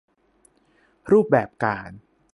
[1.11, 1.91] รูปแบบการ